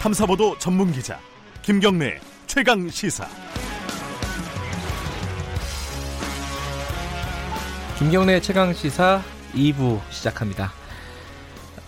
탐사보도 0.00 0.58
전문 0.58 0.92
기자 0.92 1.18
김경래 1.62 2.20
최강 2.46 2.88
시사. 2.88 3.26
김경래 7.98 8.40
최강 8.40 8.72
시사 8.72 9.20
2부 9.52 10.00
시작합니다. 10.10 10.70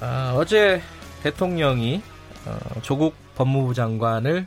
어, 0.00 0.34
어제 0.36 0.80
대통령이 1.23 2.02
어, 2.46 2.80
조국 2.82 3.14
법무부 3.36 3.75
장관을 3.75 4.46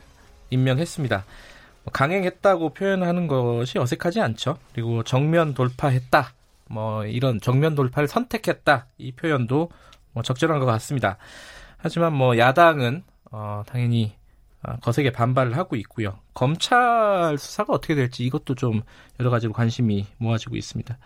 임명했습니다. 0.50 1.24
강행했다고 1.92 2.74
표현하는 2.74 3.26
것이 3.26 3.78
어색하지 3.78 4.20
않죠. 4.20 4.58
그리고 4.74 5.02
정면 5.02 5.54
돌파했다. 5.54 6.32
뭐 6.68 7.06
이런 7.06 7.40
정면 7.40 7.74
돌파를 7.74 8.06
선택했다. 8.06 8.86
이 8.98 9.12
표현도 9.12 9.70
뭐 10.12 10.22
적절한 10.22 10.58
것 10.58 10.66
같습니다. 10.66 11.16
하지만 11.78 12.12
뭐 12.12 12.36
야당은 12.36 13.02
어, 13.32 13.62
당연히 13.66 14.12
어, 14.62 14.76
거세게 14.76 15.10
반발을 15.10 15.56
하고 15.56 15.74
있고요. 15.76 16.18
검찰 16.34 17.36
수사가 17.38 17.72
어떻게 17.72 17.94
될지 17.94 18.24
이것도 18.24 18.54
좀 18.54 18.82
여러 19.18 19.30
가지로 19.30 19.52
관심이 19.52 20.06
모아지고 20.18 20.56
있습니다. 20.56 20.96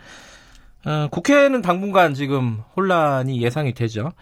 어, 0.84 1.08
국회는 1.10 1.62
당분간 1.62 2.14
지금 2.14 2.62
혼란이 2.76 3.40
예상이 3.40 3.72
되죠. 3.72 4.12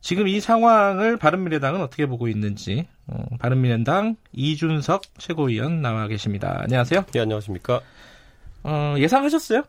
지금 0.00 0.28
이 0.28 0.40
상황을 0.40 1.16
바른미래당은 1.16 1.80
어떻게 1.80 2.06
보고 2.06 2.28
있는지 2.28 2.86
어, 3.06 3.24
바른미래당 3.38 4.16
이준석 4.32 5.02
최고위원 5.18 5.80
나와 5.80 6.06
계십니다. 6.08 6.60
안녕하세요. 6.62 7.06
네, 7.12 7.20
안녕하십니까. 7.20 7.80
어, 8.64 8.94
예상하셨어요? 8.98 9.62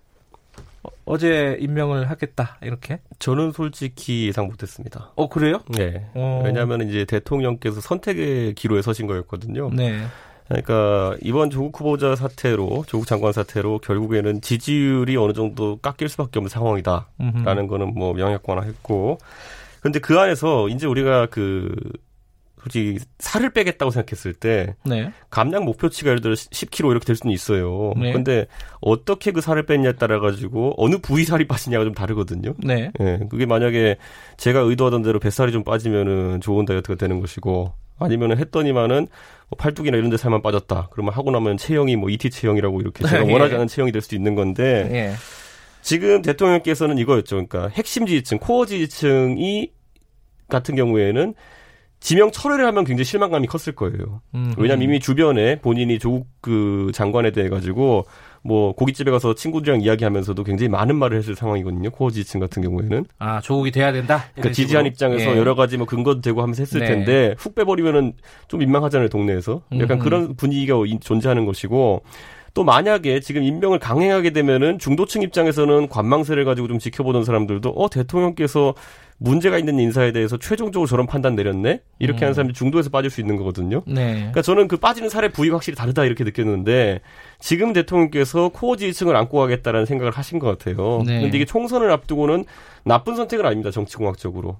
어, 1.05 1.17
제 1.17 1.57
임명을 1.59 2.09
하겠다 2.09 2.57
이렇게? 2.61 2.99
저는 3.17 3.51
솔직히 3.51 4.27
예상 4.27 4.45
못했습니다. 4.47 5.11
어 5.15 5.27
그래요? 5.27 5.61
네. 5.69 6.05
어. 6.13 6.43
왜냐하면 6.45 6.87
이제 6.87 7.05
대통령께서 7.05 7.81
선택의 7.81 8.53
기로에 8.53 8.81
서신 8.81 9.07
거였거든요. 9.07 9.71
네. 9.73 10.03
그러니까 10.47 11.15
이번 11.21 11.49
조국 11.51 11.79
후보자 11.79 12.15
사태로 12.15 12.85
조국 12.87 13.05
장관 13.05 13.33
사태로 13.33 13.79
결국에는 13.79 14.41
지지율이 14.41 15.15
어느 15.15 15.33
정도 15.33 15.77
깎일 15.77 16.09
수밖에 16.09 16.39
없는 16.39 16.49
상황이다라는 16.49 17.05
음흠. 17.21 17.67
거는 17.67 17.93
뭐 17.93 18.13
명약관화했고 18.13 19.19
근데 19.81 19.99
그 19.99 20.19
안에서 20.19 20.67
이제 20.69 20.87
우리가 20.87 21.27
그 21.27 21.73
솔직히 22.61 22.99
살을 23.19 23.51
빼겠다고 23.51 23.91
생각했을 23.91 24.33
때 24.33 24.75
네. 24.85 25.11
감량 25.29 25.65
목표치가 25.65 26.09
예를 26.09 26.21
들어 26.21 26.33
10kg 26.33 26.91
이렇게 26.91 27.05
될 27.05 27.15
수는 27.15 27.33
있어요. 27.33 27.93
네. 27.97 28.11
근데 28.11 28.47
어떻게 28.81 29.31
그 29.31 29.41
살을 29.41 29.65
뺐냐에 29.65 29.93
따라 29.93 30.19
가지고 30.19 30.73
어느 30.77 30.97
부위 30.97 31.23
살이 31.23 31.47
빠지냐가 31.47 31.85
좀 31.85 31.93
다르거든요. 31.93 32.53
네. 32.57 32.91
예, 32.99 33.19
그게 33.29 33.45
만약에 33.45 33.97
제가 34.37 34.59
의도하던 34.59 35.03
대로 35.03 35.19
뱃살이 35.19 35.51
좀 35.51 35.63
빠지면은 35.63 36.41
좋은 36.41 36.65
다이어트가 36.65 36.95
되는 36.95 37.19
것이고 37.19 37.73
아니면은 37.99 38.37
했더니만은 38.37 39.07
뭐 39.49 39.57
팔뚝이나 39.57 39.97
이런 39.97 40.09
데 40.09 40.17
살만 40.17 40.41
빠졌다. 40.41 40.89
그러면 40.91 41.13
하고 41.13 41.31
나면 41.31 41.57
체형이 41.57 41.95
뭐 41.95 42.09
ET 42.09 42.29
체형이라고 42.29 42.81
이렇게 42.81 43.05
제가 43.05 43.25
예. 43.27 43.33
원하지 43.33 43.55
않은 43.55 43.67
체형이 43.67 43.91
될 43.91 44.01
수도 44.01 44.15
있는 44.15 44.35
건데 44.35 44.89
예. 44.91 45.13
지금 45.81 46.21
대통령께서는 46.21 46.97
이거였죠. 46.97 47.47
그러니까 47.47 47.67
핵심 47.69 48.05
지지층, 48.05 48.39
코어 48.39 48.65
지지층이 48.65 49.71
같은 50.49 50.75
경우에는 50.75 51.33
지명 51.99 52.31
철회를 52.31 52.65
하면 52.67 52.85
굉장히 52.85 53.03
실망감이 53.05 53.47
컸을 53.47 53.75
거예요. 53.75 54.21
음. 54.33 54.53
왜냐면 54.57 54.83
이미 54.83 54.99
주변에 54.99 55.59
본인이 55.59 55.99
조국 55.99 56.27
그 56.41 56.91
장관에 56.93 57.31
대해 57.31 57.49
가지고 57.49 58.05
뭐 58.41 58.73
고깃집에 58.73 59.11
가서 59.11 59.35
친구들이랑 59.35 59.81
이야기하면서도 59.81 60.45
굉장히 60.45 60.69
많은 60.69 60.95
말을 60.95 61.17
했을 61.17 61.35
상황이거든요. 61.35 61.89
코어 61.91 62.09
지지층 62.09 62.39
같은 62.39 62.63
경우에는. 62.63 63.03
아 63.19 63.41
조국이 63.41 63.71
돼야 63.71 63.91
된다. 63.91 64.23
그러니까 64.33 64.53
지지한. 64.53 64.85
입장에서 64.85 65.31
예. 65.33 65.37
여러 65.37 65.55
가지 65.55 65.75
뭐 65.75 65.85
근거도 65.85 66.21
되고 66.21 66.41
하면서 66.41 66.61
했을 66.63 66.79
네. 66.79 66.87
텐데 66.87 67.35
훅 67.37 67.53
빼버리면은 67.53 68.13
좀 68.47 68.61
민망하잖아요 68.61 69.09
동네에서 69.09 69.61
약간 69.79 69.97
음흠. 69.97 70.03
그런 70.03 70.35
분위기가 70.35 70.75
이- 70.85 70.99
존재하는 71.01 71.45
것이고 71.45 72.01
또 72.53 72.63
만약에 72.63 73.19
지금 73.19 73.43
임명을 73.43 73.77
강행하게 73.79 74.31
되면은 74.31 74.79
중도층 74.79 75.21
입장에서는 75.21 75.89
관망세를 75.89 76.45
가지고 76.45 76.67
좀 76.69 76.79
지켜보던 76.79 77.25
사람들도 77.25 77.69
어 77.71 77.89
대통령께서 77.89 78.73
문제가 79.19 79.57
있는 79.57 79.77
인사에 79.79 80.11
대해서 80.11 80.37
최종적으로 80.37 80.87
저런 80.87 81.05
판단 81.05 81.35
내렸네 81.35 81.81
이렇게 81.99 82.19
음. 82.19 82.23
하는 82.23 82.33
사람들이 82.33 82.55
중도에서 82.55 82.89
빠질 82.89 83.11
수 83.11 83.21
있는 83.21 83.35
거거든요. 83.35 83.83
네. 83.85 84.13
그러니까 84.15 84.41
저는 84.41 84.67
그 84.67 84.77
빠지는 84.77 85.09
살의 85.09 85.31
부위가 85.31 85.57
확실히 85.57 85.75
다르다 85.75 86.05
이렇게 86.05 86.23
느꼈는데 86.23 87.01
지금 87.37 87.73
대통령께서 87.73 88.49
코어 88.49 88.77
지지층을 88.77 89.15
안고 89.15 89.37
가겠다라는 89.37 89.85
생각을 89.85 90.11
하신 90.13 90.39
것 90.39 90.47
같아요. 90.47 91.03
네. 91.05 91.21
근데 91.21 91.37
이게 91.37 91.45
총선을 91.45 91.91
앞두고는 91.91 92.45
나쁜 92.83 93.15
선택은 93.15 93.45
아닙니다 93.45 93.71
정치공학적으로. 93.71 94.57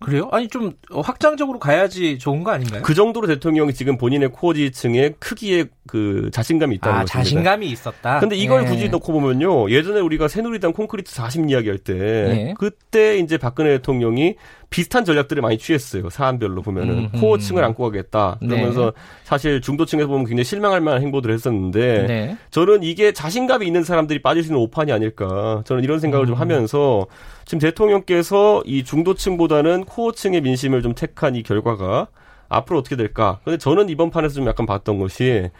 그래요? 0.00 0.28
아니 0.32 0.48
좀 0.48 0.72
확장적으로 0.90 1.58
가야지 1.58 2.18
좋은 2.18 2.44
거 2.44 2.50
아닌가요? 2.50 2.82
그 2.82 2.94
정도로 2.94 3.26
대통령이 3.26 3.72
지금 3.72 3.96
본인의 3.96 4.30
코어 4.32 4.52
지지층의 4.54 5.14
크기에 5.18 5.66
그 5.86 6.30
자신감이 6.32 6.74
있다는 6.76 6.96
아 6.96 7.00
것입니다. 7.02 7.22
자신감이 7.22 7.66
있었다. 7.68 8.20
근데 8.20 8.36
이걸 8.36 8.64
예. 8.64 8.66
굳이 8.66 8.88
넣고 8.88 9.12
보면요. 9.12 9.70
예전에 9.70 10.00
우리가 10.00 10.28
새누리당 10.28 10.72
콘크리트 10.72 11.12
40 11.12 11.48
이야기할 11.48 11.78
때 11.78 11.94
예. 11.94 12.54
그때 12.58 13.18
이제 13.18 13.38
박근혜 13.38 13.70
대통령이 13.70 14.34
비슷한 14.74 15.04
전략들을 15.04 15.40
많이 15.40 15.56
취했어요. 15.56 16.10
사안별로 16.10 16.60
보면은 16.60 16.98
음흠. 17.14 17.20
코어층을 17.20 17.62
안고 17.62 17.84
가겠다. 17.84 18.38
그러면서 18.40 18.86
네. 18.86 18.92
사실 19.22 19.60
중도층에서 19.60 20.08
보면 20.08 20.24
굉장히 20.24 20.42
실망할 20.42 20.80
만한 20.80 21.00
행보들을 21.00 21.32
했었는데 21.32 22.06
네. 22.08 22.36
저는 22.50 22.82
이게 22.82 23.12
자신감이 23.12 23.64
있는 23.68 23.84
사람들이 23.84 24.20
빠질 24.20 24.42
수 24.42 24.48
있는 24.48 24.60
오판이 24.62 24.90
아닐까. 24.90 25.62
저는 25.64 25.84
이런 25.84 26.00
생각을 26.00 26.26
음. 26.26 26.30
좀 26.30 26.36
하면서 26.36 27.06
지금 27.44 27.60
대통령께서 27.60 28.64
이 28.66 28.82
중도층보다는 28.82 29.84
코어층의 29.84 30.40
민심을 30.40 30.82
좀 30.82 30.92
택한 30.92 31.36
이 31.36 31.44
결과가 31.44 32.08
앞으로 32.48 32.80
어떻게 32.80 32.96
될까. 32.96 33.38
근데 33.44 33.58
저는 33.58 33.90
이번 33.90 34.10
판에서 34.10 34.34
좀 34.34 34.48
약간 34.48 34.66
봤던 34.66 34.98
것이 34.98 35.50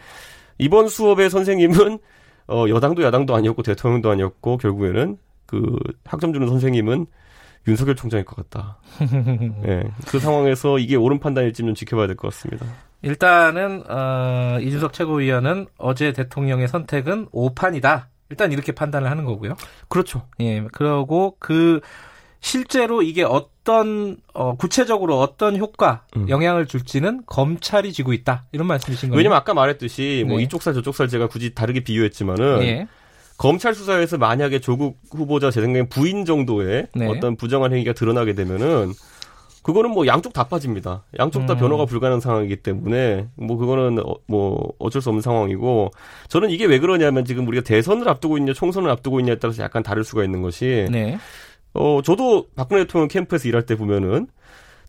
이번 0.57 0.89
수업의 0.89 1.29
선생님은 1.29 1.99
어, 2.49 2.65
여당도 2.67 3.01
야당도 3.01 3.33
아니었고 3.33 3.63
대통령도 3.63 4.09
아니었고 4.09 4.57
결국에는 4.57 5.17
그 5.45 5.77
학점 6.03 6.33
주는 6.33 6.49
선생님은 6.49 7.05
윤석열 7.67 7.95
총장일 7.95 8.25
것 8.25 8.35
같다. 8.49 8.77
예. 9.67 9.83
그 10.07 10.19
상황에서 10.19 10.77
이게 10.79 10.95
옳은 10.95 11.19
판단일지 11.19 11.63
는 11.63 11.73
지켜봐야 11.75 12.07
될 12.07 12.15
것 12.15 12.29
같습니다. 12.33 12.65
일단은 13.01 13.83
어, 13.89 14.57
이준석 14.61 14.93
최고위원은 14.93 15.67
어제 15.77 16.11
대통령의 16.13 16.67
선택은 16.67 17.27
오판이다. 17.31 18.09
일단 18.29 18.51
이렇게 18.51 18.71
판단을 18.71 19.09
하는 19.09 19.25
거고요. 19.25 19.55
그렇죠. 19.87 20.23
예, 20.39 20.63
그러고 20.71 21.35
그 21.39 21.81
실제로 22.39 23.01
이게 23.01 23.23
어떤 23.23 24.17
어, 24.33 24.55
구체적으로 24.55 25.19
어떤 25.19 25.57
효과, 25.57 26.03
음. 26.15 26.29
영향을 26.29 26.67
줄지는 26.67 27.21
검찰이 27.25 27.91
지고 27.93 28.13
있다. 28.13 28.45
이런 28.51 28.67
말씀이신 28.67 29.09
거예요. 29.09 29.17
왜냐면 29.17 29.37
아까 29.37 29.53
말했듯이 29.53 30.23
뭐 30.27 30.37
네. 30.37 30.43
이쪽 30.43 30.61
살 30.61 30.73
저쪽 30.73 30.95
살 30.95 31.07
제가 31.07 31.27
굳이 31.27 31.53
다르게 31.55 31.79
비유했지만은 31.83 32.61
예. 32.63 32.87
검찰 33.37 33.73
수사에서 33.73 34.17
만약에 34.17 34.59
조국 34.59 34.99
후보자 35.11 35.51
제 35.51 35.61
생각에 35.61 35.87
부인 35.87 36.25
정도의 36.25 36.87
네. 36.95 37.07
어떤 37.07 37.35
부정한 37.35 37.73
행위가 37.73 37.93
드러나게 37.93 38.33
되면은 38.33 38.93
그거는 39.65 39.89
뭐 39.89 40.05
양쪽 40.05 40.31
다 40.31 40.47
빠집니다. 40.47 41.03
양쪽 41.17 41.47
다 41.47 41.53
음. 41.53 41.57
변호가 41.57 41.85
불가능한 41.85 42.19
상황이기 42.21 42.57
때문에 42.57 43.27
뭐 43.35 43.57
그거는 43.57 43.97
어, 43.99 44.13
뭐 44.27 44.73
어쩔 44.77 45.01
수 45.01 45.09
없는 45.09 45.21
상황이고 45.21 45.89
저는 46.27 46.51
이게 46.51 46.65
왜 46.65 46.77
그러냐면 46.77 47.25
지금 47.25 47.47
우리가 47.47 47.63
대선을 47.63 48.07
앞두고 48.07 48.37
있냐 48.37 48.53
총선을 48.53 48.91
앞두고 48.91 49.19
있냐에 49.21 49.37
따라서 49.39 49.63
약간 49.63 49.81
다를 49.81 50.03
수가 50.03 50.23
있는 50.23 50.43
것이 50.43 50.85
네. 50.91 51.17
어 51.73 52.01
저도 52.03 52.45
박근혜 52.55 52.83
대통령 52.83 53.07
캠프에서 53.07 53.49
일할 53.49 53.65
때 53.65 53.75
보면은 53.75 54.27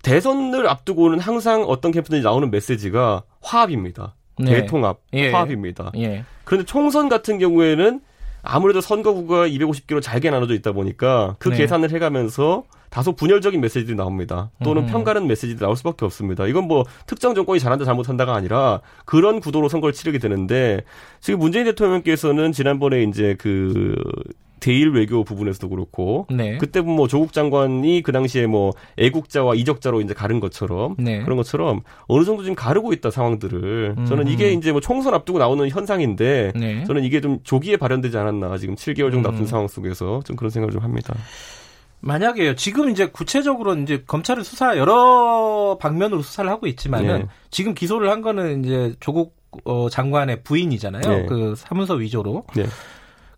대선을 0.02 0.68
앞두고는 0.68 1.20
항상 1.20 1.64
어떤 1.64 1.90
캠프든지 1.90 2.22
나오는 2.22 2.50
메시지가 2.50 3.22
화합입니다. 3.40 4.14
네. 4.38 4.60
대통합, 4.60 4.98
예. 5.14 5.30
화합입니다. 5.30 5.90
예. 5.96 6.24
그런데 6.44 6.66
총선 6.66 7.08
같은 7.08 7.38
경우에는 7.38 8.00
아무래도 8.48 8.80
선거구가 8.80 9.48
250개로 9.48 10.00
잘게 10.00 10.30
나눠져 10.30 10.54
있다 10.54 10.72
보니까 10.72 11.36
그 11.38 11.48
네. 11.50 11.58
계산을 11.58 11.90
해가면서 11.90 12.64
다소 12.90 13.12
분열적인 13.12 13.60
메시지들이 13.60 13.96
나옵니다. 13.96 14.50
또는 14.62 14.84
음. 14.84 14.86
편가른 14.86 15.26
메시지들이 15.26 15.58
나올 15.58 15.76
수밖에 15.76 16.04
없습니다. 16.04 16.46
이건 16.46 16.68
뭐 16.68 16.84
특정 17.06 17.34
정권이 17.34 17.60
잘한다 17.60 17.84
잘못한다가 17.84 18.34
아니라 18.34 18.80
그런 19.04 19.40
구도로 19.40 19.68
선거를 19.68 19.92
치르게 19.92 20.18
되는데 20.18 20.82
지금 21.20 21.40
문재인 21.40 21.64
대통령께서는 21.66 22.52
지난번에 22.52 23.02
이제 23.02 23.34
그 23.38 23.96
대일 24.66 24.90
외교 24.90 25.22
부분에서도 25.22 25.68
그렇고 25.68 26.26
네. 26.28 26.58
그때 26.58 26.80
뭐 26.80 27.06
조국 27.06 27.32
장관이 27.32 28.02
그 28.02 28.10
당시에 28.10 28.48
뭐 28.48 28.72
애국자와 28.96 29.54
이적자로 29.54 30.00
이제 30.00 30.12
가른 30.12 30.40
것처럼 30.40 30.96
네. 30.98 31.22
그런 31.22 31.36
것처럼 31.36 31.82
어느 32.08 32.24
정도 32.24 32.42
지금 32.42 32.56
가르고 32.56 32.92
있다 32.92 33.12
상황들을 33.12 33.94
저는 34.08 34.26
음. 34.26 34.28
이게 34.28 34.50
이제 34.50 34.72
뭐 34.72 34.80
총선 34.80 35.14
앞두고 35.14 35.38
나오는 35.38 35.68
현상인데 35.68 36.52
네. 36.56 36.82
저는 36.82 37.04
이게 37.04 37.20
좀 37.20 37.38
조기에 37.44 37.76
발현되지 37.76 38.18
않았나 38.18 38.58
지금 38.58 38.74
7개월 38.74 39.12
정도 39.12 39.28
앞둔 39.28 39.44
음. 39.44 39.46
상황 39.46 39.68
속에서 39.68 40.20
좀 40.24 40.34
그런 40.34 40.50
생각을 40.50 40.72
좀 40.72 40.82
합니다. 40.82 41.14
만약에요. 42.00 42.56
지금 42.56 42.90
이제 42.90 43.06
구체적으로 43.06 43.76
이제 43.76 44.02
검찰은 44.04 44.42
수사 44.42 44.76
여러 44.76 45.78
방면으로 45.80 46.22
수사를 46.22 46.50
하고 46.50 46.66
있지만은 46.66 47.18
네. 47.20 47.26
지금 47.52 47.72
기소를 47.72 48.10
한 48.10 48.20
거는 48.20 48.64
이제 48.64 48.94
조국 48.98 49.36
어, 49.64 49.88
장관의 49.88 50.42
부인이잖아요. 50.42 51.02
네. 51.02 51.26
그 51.26 51.54
사문서 51.56 51.94
위조로. 51.94 52.46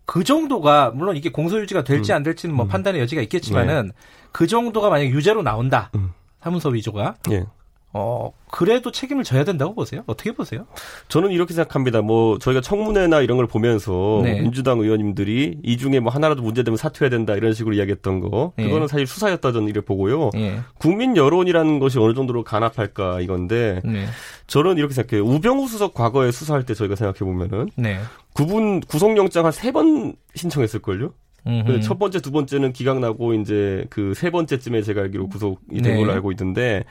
네. 0.09 0.13
그 0.13 0.23
정도가 0.23 0.91
물론 0.95 1.15
이게 1.15 1.29
공소유지가 1.29 1.83
될지 1.83 2.11
음. 2.11 2.15
안 2.15 2.23
될지는 2.23 2.55
뭐 2.55 2.65
음. 2.65 2.67
판단의 2.67 2.99
여지가 3.01 3.21
있겠지만은 3.21 3.91
그 4.31 4.47
정도가 4.47 4.89
만약 4.89 5.05
유죄로 5.05 5.43
나온다. 5.43 5.91
음. 5.93 6.13
사문서 6.41 6.69
위조가 6.69 7.15
예. 7.31 7.45
어, 7.91 8.31
그래도 8.51 8.91
책임을 8.91 9.23
져야 9.23 9.43
된다고 9.43 9.73
보세요? 9.73 10.03
어떻게 10.05 10.31
보세요? 10.31 10.67
저는 11.07 11.31
이렇게 11.31 11.55
생각합니다. 11.55 12.01
뭐 12.01 12.37
저희가 12.37 12.61
청문회나 12.61 13.21
이런 13.21 13.37
걸 13.37 13.47
보면서 13.47 14.21
네. 14.23 14.41
민주당 14.41 14.79
의원님들이 14.79 15.57
이 15.63 15.77
중에 15.77 15.99
뭐 15.99 16.11
하나라도 16.13 16.43
문제되면 16.43 16.77
사퇴해야 16.77 17.09
된다 17.09 17.33
이런 17.33 17.53
식으로 17.53 17.73
이야기했던 17.75 18.19
거 18.19 18.53
예. 18.59 18.63
그거는 18.65 18.87
사실 18.87 19.07
수사였다 19.07 19.51
저는 19.51 19.67
이렇게 19.69 19.83
보고요. 19.85 20.29
예. 20.35 20.59
국민 20.77 21.17
여론이라는 21.17 21.79
것이 21.79 21.97
어느 21.97 22.13
정도로 22.13 22.43
간합할까 22.43 23.21
이건데 23.21 23.81
네. 23.83 24.05
저는 24.45 24.77
이렇게 24.77 24.93
생각해요. 24.93 25.25
우병우 25.25 25.67
수석 25.67 25.95
과거에 25.95 26.31
수사할 26.31 26.65
때 26.67 26.75
저희가 26.75 26.95
생각해 26.95 27.19
보면은 27.19 27.69
네. 27.75 27.97
구분 28.33 28.81
구속영장 28.81 29.45
한 29.45 29.51
세 29.51 29.71
번 29.71 30.13
신청했을걸요. 30.35 31.11
첫 31.81 31.97
번째, 31.97 32.19
두 32.19 32.31
번째는 32.31 32.73
기각 32.73 32.99
나고 32.99 33.33
이제 33.33 33.85
그 33.89 34.13
세 34.13 34.29
번째쯤에 34.29 34.83
제가 34.83 35.01
알기로 35.01 35.27
구속이 35.29 35.81
된 35.81 35.93
네. 35.93 35.97
걸로 35.97 36.11
알고 36.11 36.31
있는데 36.33 36.83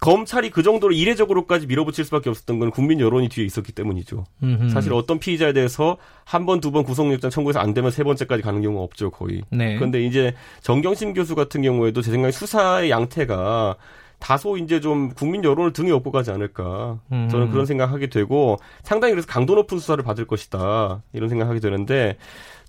검찰이 0.00 0.48
그 0.50 0.62
정도로 0.62 0.94
이례적으로까지 0.94 1.66
밀어붙일 1.66 2.06
수밖에 2.06 2.30
없었던 2.30 2.58
건 2.58 2.70
국민 2.70 3.00
여론이 3.00 3.28
뒤에 3.28 3.44
있었기 3.44 3.72
때문이죠. 3.72 4.24
음흠. 4.42 4.70
사실 4.70 4.92
어떤 4.94 5.18
피의자에 5.18 5.52
대해서 5.52 5.98
한 6.24 6.46
번, 6.46 6.60
두 6.60 6.70
번 6.70 6.84
구속영장 6.84 7.30
청구해서 7.30 7.60
안 7.60 7.74
되면 7.74 7.90
세 7.90 8.02
번째까지 8.02 8.42
가는 8.42 8.62
경우가 8.62 8.82
없죠, 8.82 9.10
거의. 9.10 9.42
네. 9.50 9.76
그런데 9.76 10.02
이제 10.02 10.34
정경심 10.62 11.12
교수 11.12 11.34
같은 11.34 11.60
경우에도 11.62 12.00
제 12.00 12.10
생각에 12.10 12.32
수사의 12.32 12.90
양태가 12.90 13.76
다소 14.20 14.56
이제 14.58 14.80
좀 14.80 15.10
국민 15.10 15.42
여론을 15.44 15.72
등에 15.72 15.90
업고 15.90 16.10
가지 16.10 16.30
않을까. 16.30 17.00
음. 17.12 17.28
저는 17.30 17.50
그런 17.50 17.66
생각하게 17.66 18.08
되고 18.08 18.58
상당히 18.82 19.12
그래서 19.12 19.26
강도 19.26 19.54
높은 19.54 19.78
수사를 19.78 20.02
받을 20.04 20.26
것이다. 20.26 21.02
이런 21.12 21.28
생각하게 21.28 21.60
되는데 21.60 22.16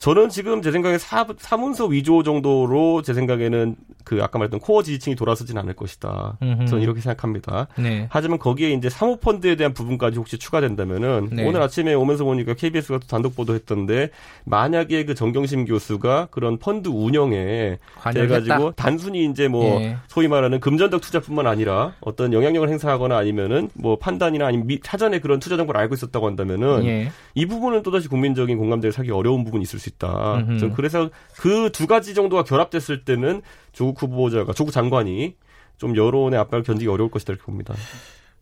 저는 0.01 0.29
지금 0.29 0.63
제 0.63 0.71
생각에 0.71 0.97
사, 0.97 1.27
사문서 1.37 1.85
위조 1.85 2.23
정도로 2.23 3.03
제 3.03 3.13
생각에는 3.13 3.75
그 4.03 4.17
아까 4.23 4.39
말했던 4.39 4.59
코어 4.59 4.81
지지층이 4.81 5.15
돌아서진 5.15 5.59
않을 5.59 5.75
것이다. 5.75 6.39
음흠. 6.41 6.65
저는 6.65 6.81
이렇게 6.81 7.01
생각합니다. 7.01 7.67
네. 7.77 8.07
하지만 8.09 8.39
거기에 8.39 8.71
이제 8.71 8.89
사모펀드에 8.89 9.55
대한 9.55 9.75
부분까지 9.75 10.17
혹시 10.17 10.39
추가된다면은 10.39 11.29
네. 11.31 11.45
오늘 11.47 11.61
아침에 11.61 11.93
오면서 11.93 12.23
보니까 12.23 12.55
KBS가 12.55 12.97
또 12.97 13.05
단독 13.05 13.35
보도했던데 13.35 14.09
만약에 14.45 15.05
그 15.05 15.13
정경심 15.13 15.65
교수가 15.65 16.29
그런 16.31 16.57
펀드 16.57 16.89
운영에 16.89 17.77
돼가지고? 18.11 18.71
단순히 18.71 19.25
이제 19.25 19.47
뭐 19.47 19.79
예. 19.81 19.97
소위 20.07 20.27
말하는 20.27 20.59
금전적 20.59 20.99
투자뿐만 21.01 21.45
아니라 21.45 21.93
어떤 22.01 22.33
영향력을 22.33 22.67
행사하거나 22.67 23.15
아니면은 23.15 23.69
뭐 23.75 23.99
판단이나 23.99 24.47
아니면 24.47 24.65
미- 24.65 24.79
사전에 24.81 25.19
그런 25.19 25.39
투자 25.39 25.57
정보를 25.57 25.79
알고 25.79 25.93
있었다고 25.93 26.25
한다면은 26.25 26.85
예. 26.85 27.11
이 27.35 27.45
부분은 27.45 27.83
또다시 27.83 28.07
국민적인 28.07 28.57
공감대를 28.57 28.91
사기 28.93 29.11
어려운 29.11 29.43
부분이 29.43 29.61
있을 29.61 29.77
수 29.77 29.90
있다. 29.93 30.35
음흠. 30.37 30.59
전 30.59 30.73
그래서 30.73 31.09
그 31.37 31.69
두 31.71 31.87
가지 31.87 32.13
정도가 32.13 32.43
결합됐을 32.43 33.05
때는 33.05 33.41
조국 33.71 34.01
후보자가 34.01 34.53
조국 34.53 34.71
장관이 34.71 35.35
좀 35.77 35.95
여론의 35.95 36.39
압박을 36.39 36.63
견디기 36.63 36.87
어려울 36.89 37.09
것이다 37.09 37.33
이렇게 37.33 37.45
봅니다. 37.45 37.73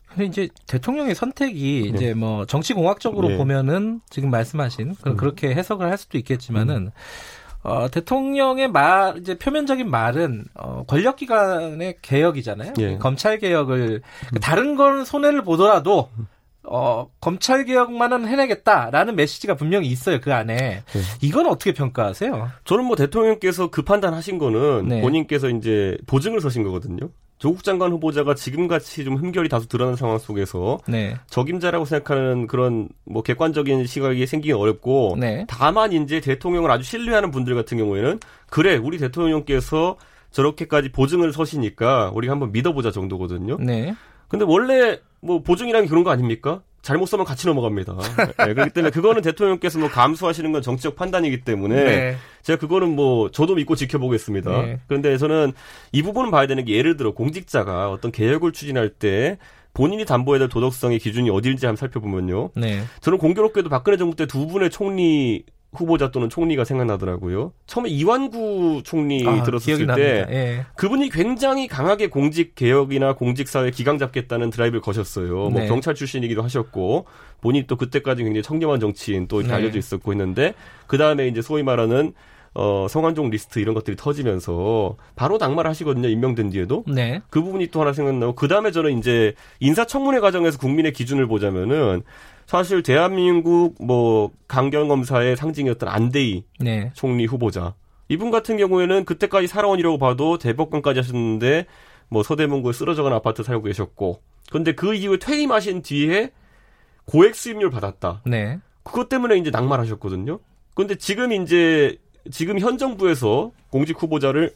근데 0.08 0.24
이제 0.24 0.48
대통령의 0.66 1.14
선택이 1.14 1.90
네. 1.92 1.96
이제 1.96 2.14
뭐 2.14 2.44
정치 2.44 2.74
공학적으로 2.74 3.28
네. 3.28 3.36
보면은 3.36 4.00
지금 4.10 4.30
말씀하신 4.30 4.96
그런 4.96 5.14
음. 5.14 5.16
그렇게 5.16 5.54
해석을 5.54 5.88
할 5.88 5.96
수도 5.96 6.18
있겠지만은 6.18 6.90
어, 7.62 7.88
대통령의 7.90 8.68
말 8.68 9.18
이제 9.18 9.38
표면적인 9.38 9.88
말은 9.88 10.46
어, 10.54 10.84
권력기관의 10.86 11.96
개혁이잖아요. 12.02 12.72
예. 12.78 12.96
검찰 12.98 13.38
개혁을 13.38 14.02
다른 14.40 14.76
건 14.76 15.04
손해를 15.04 15.42
보더라도 15.44 16.08
어, 16.72 17.10
검찰 17.20 17.64
개혁만은 17.64 18.28
해내겠다라는 18.28 19.16
메시지가 19.16 19.54
분명히 19.56 19.88
있어요 19.88 20.20
그 20.20 20.32
안에. 20.32 20.56
네. 20.56 21.00
이건 21.20 21.46
어떻게 21.46 21.72
평가하세요? 21.72 22.48
저는 22.64 22.84
뭐 22.84 22.94
대통령께서 22.94 23.70
그 23.70 23.82
판단하신 23.82 24.38
거는 24.38 24.88
네. 24.88 25.00
본인께서 25.00 25.50
이제 25.50 25.98
보증을 26.06 26.40
서신 26.40 26.62
거거든요. 26.62 27.10
조국 27.38 27.64
장관 27.64 27.90
후보자가 27.90 28.34
지금같이 28.34 29.02
좀 29.02 29.16
흠결이 29.16 29.48
다소 29.48 29.66
드러난 29.66 29.96
상황 29.96 30.18
속에서 30.18 30.78
네, 30.86 31.16
적임자라고 31.30 31.86
생각하는 31.86 32.46
그런 32.46 32.88
뭐 33.04 33.22
객관적인 33.22 33.86
시각이 33.86 34.26
생기기 34.26 34.52
어렵고 34.52 35.16
네, 35.18 35.46
다만 35.48 35.92
이제 35.92 36.20
대통령을 36.20 36.70
아주 36.70 36.84
신뢰하는 36.84 37.30
분들 37.30 37.54
같은 37.54 37.78
경우에는 37.78 38.20
그래 38.50 38.76
우리 38.76 38.98
대통령께서 38.98 39.96
저렇게까지 40.32 40.92
보증을 40.92 41.32
서시니까 41.32 42.12
우리가 42.14 42.32
한번 42.32 42.52
믿어보자 42.52 42.90
정도거든요. 42.90 43.56
네, 43.58 43.94
근데 44.30 44.44
원래 44.48 44.98
뭐 45.20 45.42
보증이라는 45.42 45.84
게 45.84 45.88
그런 45.90 46.02
거 46.04 46.10
아닙니까? 46.10 46.62
잘못 46.80 47.04
써면 47.06 47.26
같이 47.26 47.46
넘어갑니다. 47.46 47.94
네, 48.38 48.54
그렇기 48.54 48.70
때문에 48.70 48.90
그거는 48.90 49.20
대통령께서 49.20 49.78
뭐 49.78 49.90
감수하시는 49.90 50.50
건 50.50 50.62
정치적 50.62 50.96
판단이기 50.96 51.42
때문에 51.42 51.74
네. 51.84 52.16
제가 52.42 52.58
그거는 52.58 52.96
뭐 52.96 53.30
저도 53.30 53.54
믿고 53.56 53.76
지켜보겠습니다. 53.76 54.50
네. 54.62 54.80
그런데 54.88 55.18
저는 55.18 55.52
이 55.92 56.02
부분은 56.02 56.30
봐야 56.30 56.46
되는 56.46 56.64
게 56.64 56.74
예를 56.74 56.96
들어 56.96 57.12
공직자가 57.12 57.90
어떤 57.90 58.10
개혁을 58.10 58.52
추진할 58.52 58.88
때 58.88 59.36
본인이 59.74 60.06
담보해야 60.06 60.38
될 60.38 60.48
도덕성의 60.48 61.00
기준이 61.00 61.28
어디인지 61.28 61.66
한번 61.66 61.76
살펴보면요. 61.76 62.50
네. 62.54 62.82
저는 63.02 63.18
공교롭게도 63.18 63.68
박근혜 63.68 63.98
정부 63.98 64.16
때 64.16 64.24
두 64.24 64.46
분의 64.46 64.70
총리 64.70 65.44
후보자 65.72 66.10
또는 66.10 66.28
총리가 66.28 66.64
생각나더라고요. 66.64 67.52
처음에 67.66 67.88
이완구 67.90 68.82
총리 68.84 69.26
아, 69.26 69.42
들었을 69.44 69.86
때. 69.86 70.26
예. 70.30 70.66
그분이 70.74 71.10
굉장히 71.10 71.68
강하게 71.68 72.08
공직 72.08 72.54
개혁이나 72.56 73.14
공직 73.14 73.48
사회 73.48 73.70
기강 73.70 73.98
잡겠다는 73.98 74.50
드라이브를 74.50 74.80
거셨어요. 74.80 75.50
뭐 75.50 75.60
네. 75.60 75.68
경찰 75.68 75.94
출신이기도 75.94 76.42
하셨고 76.42 77.06
본인이 77.40 77.66
또 77.66 77.76
그때까지 77.76 78.24
굉장히 78.24 78.42
청렴한 78.42 78.80
정치인 78.80 79.28
또 79.28 79.40
이렇게 79.40 79.52
네. 79.52 79.58
알려져 79.58 79.78
있었고 79.78 80.10
했는데 80.12 80.54
그 80.86 80.98
다음에 80.98 81.28
이제 81.28 81.40
소위 81.40 81.62
말하는 81.62 82.14
어 82.52 82.88
성완종 82.90 83.30
리스트 83.30 83.60
이런 83.60 83.76
것들이 83.76 83.96
터지면서 83.96 84.96
바로 85.14 85.38
낙마를 85.38 85.68
하시거든요. 85.70 86.08
임명된 86.08 86.50
뒤에도. 86.50 86.82
네. 86.88 87.22
그 87.30 87.42
부분이 87.42 87.68
또 87.68 87.80
하나 87.80 87.92
생각나고 87.92 88.34
그 88.34 88.48
다음에 88.48 88.72
저는 88.72 88.98
이제 88.98 89.34
인사청문회 89.60 90.18
과정에서 90.18 90.58
국민의 90.58 90.92
기준을 90.92 91.28
보자면은 91.28 92.02
사실 92.50 92.82
대한민국 92.82 93.76
뭐 93.80 94.32
강경 94.48 94.88
검사의 94.88 95.36
상징이었던 95.36 95.88
안대희 95.88 96.42
네. 96.58 96.90
총리 96.94 97.24
후보자 97.24 97.74
이분 98.08 98.32
같은 98.32 98.56
경우에는 98.56 99.04
그때까지 99.04 99.46
살아온 99.46 99.78
이라고 99.78 99.98
봐도 99.98 100.36
대법관까지 100.36 100.98
하셨는데 100.98 101.66
뭐 102.08 102.24
서대문구에 102.24 102.72
쓰러져간 102.72 103.12
아파트 103.12 103.44
살고 103.44 103.62
계셨고 103.62 104.20
근데 104.50 104.74
그 104.74 104.94
이후에 104.94 105.18
퇴임하신 105.18 105.82
뒤에 105.82 106.32
고액 107.04 107.36
수입료를 107.36 107.70
받았다. 107.70 108.22
네. 108.26 108.58
그것 108.82 109.08
때문에 109.08 109.36
이제 109.36 109.50
낙마하셨거든요. 109.50 110.40
근데 110.74 110.96
지금 110.96 111.30
이제 111.30 111.98
지금 112.32 112.58
현 112.58 112.78
정부에서 112.78 113.52
공직 113.70 114.02
후보자를 114.02 114.52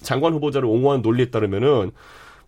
장관 0.00 0.32
후보자를 0.32 0.66
옹호한 0.66 1.02
논리에 1.02 1.26
따르면은 1.26 1.90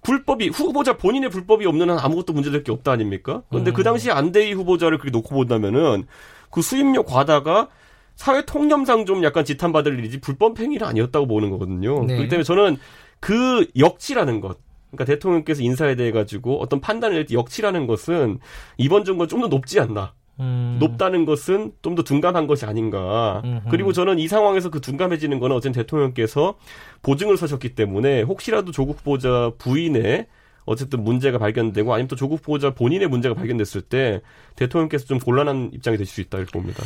불법이 0.07 0.51
후보자 0.51 0.97
본인의 0.97 1.31
불법이 1.31 1.67
없는 1.67 1.91
한 1.91 1.99
아무것도 1.99 2.33
문제될 2.33 2.63
게 2.63 2.71
없다 2.71 2.93
아닙니까? 2.93 3.43
근데 3.51 3.73
그 3.73 3.83
당시 3.83 4.13
안대희 4.13 4.53
후보자를 4.53 4.99
그렇게 4.99 5.11
놓고 5.11 5.35
본다면은 5.35 6.07
그 6.53 6.63
수입료 6.63 7.03
과다가 7.03 7.69
사회 8.15 8.45
통념상 8.45 9.05
좀 9.05 9.25
약간 9.25 9.45
지탄받을 9.45 9.99
일이지 9.99 10.21
불법 10.21 10.61
행위는 10.61 10.87
아니었다고 10.87 11.27
보는 11.27 11.51
거거든요. 11.51 12.05
네. 12.05 12.15
그렇기 12.15 12.29
때문에 12.29 12.45
저는 12.45 12.77
그 13.19 13.67
역치라는 13.77 14.41
것 14.41 14.59
그러니까 14.93 15.07
대통령께서 15.07 15.63
인사에 15.63 15.97
대해 15.97 16.13
가지고 16.13 16.61
어떤 16.61 16.81
판단을 16.81 17.17
낼때 17.17 17.35
역치라는 17.35 17.89
것은 17.89 18.39
이번 18.79 19.05
정부가 19.05 19.27
좀더 19.27 19.49
높지 19.49 19.81
않나. 19.81 20.13
음. 20.39 20.77
높다는 20.81 21.25
것은 21.25 21.73
좀 21.83 21.95
더 21.97 22.03
둔감한 22.03 22.47
것이 22.47 22.67
아닌가. 22.67 23.41
음흠. 23.45 23.69
그리고 23.71 23.93
저는 23.93 24.19
이 24.19 24.29
상황에서 24.29 24.69
그 24.71 24.81
둔감해지는 24.81 25.39
거는 25.41 25.57
어쨌든 25.57 25.81
대통령께서 25.81 26.55
보증을 27.03 27.37
서셨기 27.39 27.75
때문에 27.75 28.23
혹시라도 28.23 28.71
조국 28.71 28.99
후보자 28.99 29.51
부인의 29.59 30.27
어쨌든 30.67 31.05
문제가 31.05 31.39
발견되고 31.39 31.95
아니면 31.95 32.09
또 32.09 32.17
조국 32.17 32.41
후보자 32.41 32.71
본인의 32.71 33.09
문제가 33.09 33.35
발견됐을 33.35 33.83
때 33.83 34.21
대통령께서 34.57 35.07
좀 35.07 35.19
곤란한 35.19 35.71
입장이 35.73 35.97
되실 35.97 36.13
수 36.13 36.21
있다 36.21 36.39
이렇게 36.39 36.53
봅니다. 36.53 36.83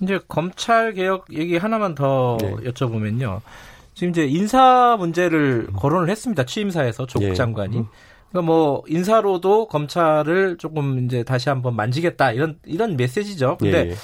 이제 0.00 0.18
검찰 0.28 0.92
개혁 0.94 1.26
얘기 1.32 1.56
하나만 1.56 1.94
더 1.94 2.38
네. 2.40 2.52
여쭤보면요. 2.70 3.40
지금 3.94 4.10
이제 4.10 4.26
인사 4.26 4.96
문제를 4.98 5.68
거론을 5.76 6.08
했습니다. 6.08 6.44
취임사에서 6.44 7.06
조국 7.06 7.28
예. 7.28 7.34
장관이. 7.34 7.84
그러니까 8.30 8.52
뭐 8.52 8.82
인사로도 8.88 9.68
검찰을 9.68 10.58
조금 10.58 11.04
이제 11.04 11.22
다시 11.22 11.48
한번 11.48 11.76
만지겠다 11.76 12.32
이런 12.32 12.58
이런 12.64 12.96
메시지죠. 12.96 13.56
근데 13.58 13.86
예, 13.86 13.90
예. 13.90 13.94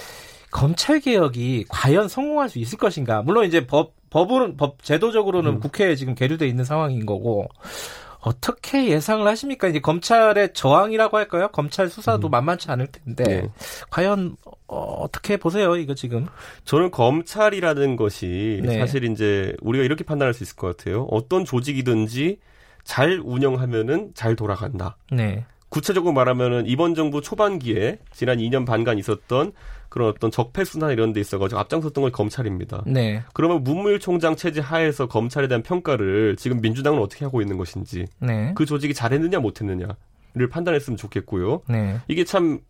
검찰 0.50 1.00
개혁이 1.00 1.66
과연 1.68 2.08
성공할 2.08 2.48
수 2.48 2.58
있을 2.58 2.78
것인가? 2.78 3.22
물론 3.22 3.44
이제 3.46 3.66
법 3.66 3.92
법은 4.10 4.56
법 4.56 4.82
제도적으로는 4.82 5.54
음. 5.54 5.60
국회에 5.60 5.96
지금 5.96 6.14
계류돼 6.14 6.46
있는 6.46 6.64
상황인 6.64 7.04
거고 7.04 7.48
어떻게 8.20 8.88
예상을 8.88 9.26
하십니까? 9.26 9.68
이제 9.68 9.80
검찰의 9.80 10.54
저항이라고 10.54 11.16
할까요? 11.18 11.48
검찰 11.48 11.90
수사도 11.90 12.30
만만치 12.30 12.70
않을 12.70 12.86
텐데 12.86 13.24
네. 13.24 13.48
과연 13.90 14.36
어, 14.66 14.76
어떻게 15.02 15.36
보세요? 15.36 15.76
이거 15.76 15.94
지금 15.94 16.26
저는 16.64 16.90
검찰이라는 16.90 17.96
것이 17.96 18.62
네. 18.64 18.78
사실 18.78 19.04
이제 19.04 19.54
우리가 19.60 19.84
이렇게 19.84 20.04
판단할 20.04 20.32
수 20.32 20.42
있을 20.42 20.56
것 20.56 20.74
같아요. 20.76 21.02
어떤 21.10 21.44
조직이든지 21.44 22.38
잘 22.84 23.20
운영하면은 23.22 24.12
잘 24.14 24.36
돌아간다. 24.36 24.96
네. 25.10 25.44
구체적으로 25.68 26.12
말하면은 26.12 26.66
이번 26.66 26.94
정부 26.94 27.20
초반기에 27.20 27.98
지난 28.12 28.38
2년 28.38 28.64
반간 28.64 28.96
있었던 28.96 29.52
그런 29.88 30.08
어떤 30.08 30.30
적폐수나 30.30 30.92
이런 30.92 31.12
데 31.12 31.20
있어가지고 31.20 31.58
앞장섰던 31.60 32.02
건 32.02 32.12
검찰입니다. 32.12 32.84
네. 32.86 33.22
그러면 33.32 33.64
문무일 33.64 33.98
총장 33.98 34.36
체제 34.36 34.60
하에서 34.60 35.06
검찰에 35.06 35.48
대한 35.48 35.62
평가를 35.62 36.36
지금 36.36 36.60
민주당은 36.60 37.00
어떻게 37.00 37.24
하고 37.24 37.40
있는 37.40 37.56
것인지 37.56 38.06
네. 38.20 38.52
그 38.54 38.66
조직이 38.66 38.94
잘했느냐 38.94 39.40
못했느냐 39.40 39.88
판단했으면 40.50 40.96
좋겠고요. 40.96 41.62
네. 41.68 42.00
이게 42.06 42.24
참 42.24 42.60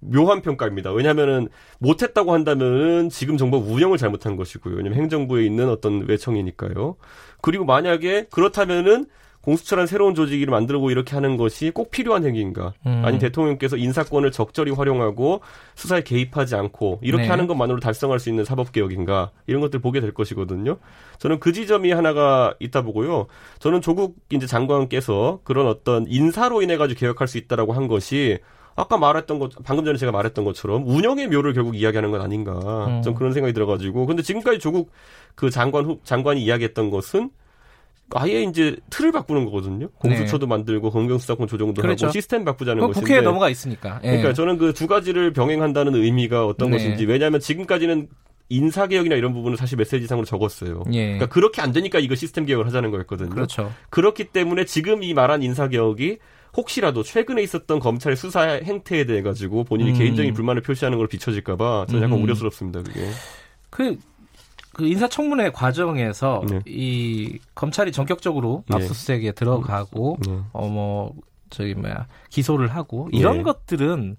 묘한 0.00 0.42
평가입니다. 0.42 0.92
왜냐하면은 0.92 1.48
못했다고 1.78 2.32
한다면은 2.32 3.08
지금 3.08 3.36
정부 3.36 3.56
운영을 3.56 3.96
잘못한 3.96 4.36
것이고요. 4.36 4.76
왜냐면 4.76 4.98
행정부에 4.98 5.44
있는 5.44 5.68
어떤 5.70 6.06
외청이니까요. 6.06 6.96
그리고 7.40 7.64
만약에 7.64 8.26
그렇다면은 8.30 9.06
공수처란 9.44 9.86
새로운 9.86 10.14
조직을 10.14 10.46
만들고 10.46 10.90
이렇게 10.90 11.14
하는 11.14 11.36
것이 11.36 11.70
꼭 11.70 11.90
필요한 11.90 12.24
행위인가? 12.24 12.72
음. 12.86 13.02
아니 13.04 13.18
대통령께서 13.18 13.76
인사권을 13.76 14.30
적절히 14.30 14.72
활용하고 14.72 15.42
수사에 15.74 16.02
개입하지 16.02 16.56
않고 16.56 17.00
이렇게 17.02 17.24
네. 17.24 17.28
하는 17.28 17.46
것만으로 17.46 17.78
달성할 17.78 18.18
수 18.18 18.30
있는 18.30 18.44
사법 18.44 18.72
개혁인가? 18.72 19.32
이런 19.46 19.60
것들 19.60 19.80
보게 19.80 20.00
될 20.00 20.14
것이거든요. 20.14 20.78
저는 21.18 21.40
그 21.40 21.52
지점이 21.52 21.92
하나가 21.92 22.54
있다 22.58 22.82
보고요. 22.82 23.26
저는 23.58 23.82
조국 23.82 24.16
이제 24.30 24.46
장관께서 24.46 25.40
그런 25.44 25.66
어떤 25.66 26.06
인사로 26.08 26.62
인해 26.62 26.78
가지고 26.78 26.98
개혁할 27.00 27.28
수 27.28 27.36
있다라고 27.36 27.74
한 27.74 27.86
것이 27.86 28.38
아까 28.76 28.96
말했던 28.96 29.38
것, 29.38 29.52
방금 29.62 29.84
전에 29.84 29.98
제가 29.98 30.10
말했던 30.10 30.44
것처럼 30.44 30.88
운영의 30.88 31.28
묘를 31.28 31.52
결국 31.52 31.76
이야기하는 31.76 32.10
건 32.10 32.22
아닌가. 32.22 32.86
음. 32.86 33.02
좀 33.02 33.14
그런 33.14 33.34
생각이 33.34 33.52
들어가지고. 33.52 34.06
근데 34.06 34.22
지금까지 34.22 34.58
조국 34.58 34.90
그 35.34 35.50
장관, 35.50 35.84
후, 35.84 36.00
장관이 36.02 36.42
이야기했던 36.42 36.90
것은 36.90 37.30
아예 38.12 38.42
이제 38.42 38.76
틀을 38.90 39.12
바꾸는 39.12 39.44
거거든요. 39.46 39.88
공수처도 39.98 40.46
만들고 40.46 40.90
검경수사권 40.90 41.48
조정도 41.48 41.80
네. 41.80 41.82
그렇죠. 41.82 42.06
하고 42.06 42.12
시스템 42.12 42.44
바꾸자는 42.44 42.76
그건 42.80 42.88
것인데. 42.92 43.00
국회에 43.06 43.20
넘어가 43.22 43.48
있으니까. 43.48 44.00
예. 44.04 44.08
그러니까 44.08 44.32
저는 44.34 44.58
그 44.58 44.72
두 44.74 44.86
가지를 44.86 45.32
병행한다는 45.32 45.94
의미가 45.94 46.46
어떤 46.46 46.70
네. 46.70 46.76
것인지 46.76 47.06
왜냐하면 47.06 47.40
지금까지는 47.40 48.08
인사 48.50 48.86
개혁이나 48.86 49.16
이런 49.16 49.32
부분을 49.32 49.56
사실 49.56 49.76
메시지상으로 49.78 50.26
적었어요. 50.26 50.82
예. 50.92 51.04
그러니까 51.04 51.26
그렇게 51.26 51.62
안 51.62 51.72
되니까 51.72 51.98
이거 51.98 52.14
시스템 52.14 52.44
개혁을 52.44 52.66
하자는 52.66 52.90
거였거든요. 52.90 53.30
그렇죠. 53.30 53.72
그렇기 53.90 54.24
때문에 54.24 54.64
지금 54.66 55.02
이 55.02 55.14
말한 55.14 55.42
인사 55.42 55.68
개혁이 55.68 56.18
혹시라도 56.56 57.02
최근에 57.02 57.42
있었던 57.42 57.80
검찰의 57.80 58.16
수사 58.16 58.42
행태에 58.42 59.06
대해 59.06 59.22
가지고 59.22 59.64
본인이 59.64 59.90
음. 59.92 59.98
개인적인 59.98 60.34
불만을 60.34 60.62
표시하는 60.62 60.98
걸 60.98 61.08
비춰질까봐 61.08 61.86
저는 61.88 62.02
약간 62.04 62.18
음. 62.18 62.22
우려스럽습니다. 62.24 62.82
그게. 62.82 63.08
그, 63.70 63.96
그 64.74 64.86
인사청문회 64.86 65.50
과정에서 65.50 66.42
네. 66.48 66.60
이 66.66 67.38
검찰이 67.54 67.92
전격적으로 67.92 68.64
네. 68.68 68.76
압수수색에 68.76 69.32
들어가고 69.32 70.18
네. 70.26 70.38
어뭐 70.52 71.14
저기 71.50 71.74
뭐야 71.74 72.06
기소를 72.30 72.68
하고 72.68 73.08
이런 73.12 73.38
네. 73.38 73.42
것들은 73.44 74.16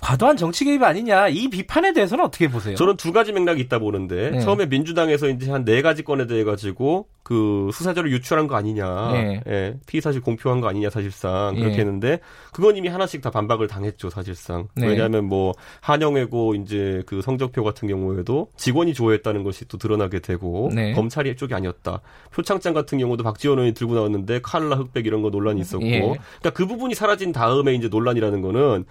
과도한 0.00 0.36
정치 0.36 0.64
개입 0.64 0.82
아니냐 0.82 1.28
이 1.28 1.48
비판에 1.48 1.92
대해서는 1.92 2.24
어떻게 2.24 2.48
보세요? 2.48 2.74
저는 2.76 2.96
두 2.96 3.12
가지 3.12 3.32
맥락이 3.32 3.60
있다 3.62 3.78
보는데 3.78 4.30
네. 4.30 4.40
처음에 4.40 4.66
민주당에서 4.66 5.28
이제 5.28 5.50
한 5.50 5.64
네 5.64 5.80
가지 5.80 6.02
건에 6.04 6.26
대해 6.26 6.44
가지고 6.44 7.06
그 7.22 7.70
수사자를 7.72 8.12
유출한 8.12 8.46
거 8.48 8.54
아니냐, 8.54 9.12
네. 9.12 9.40
예, 9.48 9.74
피의 9.86 10.02
사실 10.02 10.20
공표한 10.20 10.60
거 10.60 10.68
아니냐 10.68 10.90
사실상 10.90 11.54
그렇게 11.54 11.76
예. 11.76 11.78
했는데 11.78 12.18
그건 12.52 12.76
이미 12.76 12.88
하나씩 12.88 13.22
다 13.22 13.30
반박을 13.30 13.66
당했죠 13.66 14.10
사실상 14.10 14.68
네. 14.74 14.88
왜냐하면 14.88 15.24
뭐 15.24 15.54
한영외고 15.80 16.54
이제 16.56 17.02
그 17.06 17.22
성적표 17.22 17.64
같은 17.64 17.88
경우에도 17.88 18.48
직원이 18.58 18.92
조회했다는 18.92 19.42
것이 19.42 19.66
또 19.68 19.78
드러나게 19.78 20.18
되고 20.18 20.70
네. 20.74 20.92
검찰이 20.92 21.34
쪽이 21.36 21.54
아니었다 21.54 22.02
표창장 22.30 22.74
같은 22.74 22.98
경우도 22.98 23.24
박지원 23.24 23.56
의원이 23.58 23.72
들고 23.72 23.94
나왔는데 23.94 24.40
칼라 24.42 24.76
흑백 24.76 25.06
이런 25.06 25.22
거 25.22 25.30
논란이 25.30 25.62
있었고 25.62 25.86
예. 25.86 26.00
그러니까 26.00 26.50
그 26.52 26.66
부분이 26.66 26.94
사라진 26.94 27.32
다음에 27.32 27.72
이제 27.72 27.88
논란이라는 27.88 28.42
거는 28.42 28.84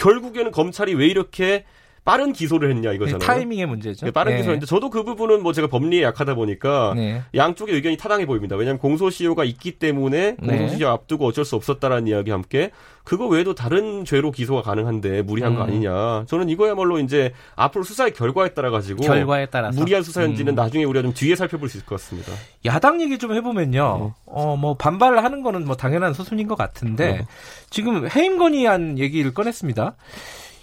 결국에는 0.00 0.50
검찰이 0.50 0.94
왜 0.94 1.06
이렇게 1.06 1.64
빠른 2.04 2.32
기소를 2.32 2.70
했냐 2.70 2.92
이거잖아요. 2.92 3.18
타이밍의 3.18 3.66
문제죠. 3.66 4.06
네, 4.06 4.12
빠른 4.12 4.32
네. 4.32 4.38
기소인데 4.38 4.66
저도 4.66 4.90
그 4.90 5.04
부분은 5.04 5.42
뭐 5.42 5.52
제가 5.52 5.68
법리에 5.68 6.02
약하다 6.02 6.34
보니까 6.34 6.94
네. 6.96 7.22
양쪽의 7.34 7.74
의견이 7.74 7.96
타당해 7.96 8.26
보입니다. 8.26 8.56
왜냐하면 8.56 8.78
공소시효가 8.78 9.44
있기 9.44 9.72
때문에 9.72 10.36
네. 10.38 10.58
공소시효 10.58 10.88
앞두고 10.88 11.26
어쩔 11.26 11.44
수 11.44 11.56
없었다라는 11.56 12.08
이야기와 12.08 12.36
함께 12.36 12.70
그거 13.04 13.26
외에도 13.26 13.54
다른 13.54 14.04
죄로 14.04 14.30
기소가 14.30 14.62
가능한데 14.62 15.22
무리한 15.22 15.54
거 15.54 15.62
음. 15.62 15.68
아니냐. 15.68 16.24
저는 16.26 16.48
이거야말로 16.48 16.98
이제 17.00 17.32
앞으로 17.56 17.82
수사의 17.84 18.12
결과에 18.12 18.50
따라 18.50 18.70
가지고 18.70 19.02
결과에 19.02 19.46
따라서 19.46 19.78
무리한 19.78 20.02
수사인지는 20.02 20.52
음. 20.52 20.54
나중에 20.54 20.84
우리가 20.84 21.02
좀 21.02 21.12
뒤에 21.12 21.34
살펴볼 21.34 21.68
수 21.68 21.78
있을 21.78 21.86
것 21.86 22.00
같습니다. 22.00 22.32
야당 22.64 23.00
얘기 23.00 23.18
좀 23.18 23.34
해보면요. 23.34 23.98
네. 24.00 24.12
어, 24.26 24.56
뭐, 24.56 24.74
반발을 24.74 25.24
하는 25.24 25.42
거는 25.42 25.64
뭐, 25.64 25.76
당연한 25.76 26.12
수순인 26.12 26.46
것 26.46 26.56
같은데, 26.56 27.12
네. 27.12 27.26
지금 27.68 28.08
해임 28.14 28.38
건의안 28.38 28.98
얘기를 28.98 29.34
꺼냈습니다. 29.34 29.96